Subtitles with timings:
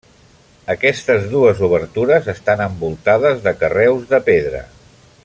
[0.73, 4.65] Aquestes dues obertures estan envoltades de carreus de pedra.